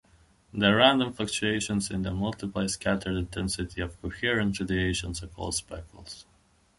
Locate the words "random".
0.73-1.13